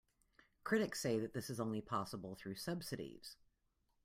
[0.63, 3.35] Critics say that this is only possible through subsidies.